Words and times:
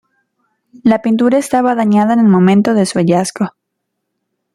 La 0.81 1.03
pintura 1.03 1.37
estaba 1.37 1.75
dañada 1.75 2.13
en 2.15 2.21
el 2.21 2.27
momento 2.27 2.73
de 2.73 2.87
su 2.87 2.97
hallazgo. 2.97 3.53